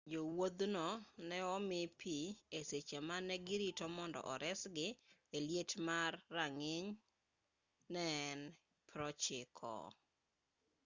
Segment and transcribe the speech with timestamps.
[0.11, 0.87] jowuothgo
[1.29, 2.17] ne omi pi
[2.57, 4.87] e seche mane girito mondo resgi
[5.37, 5.99] e liet ma
[6.35, 6.87] rang'iny
[7.93, 8.39] ne en
[8.95, 9.61] 90f